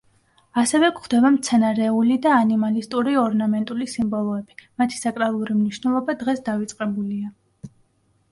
[0.59, 7.29] ასევე გვხვდება მცენარეული და ანიმალისტური ორნამენტული სიმბოლოები, მათი საკრალური მნიშვნელობა დღეს დავიწყებულია.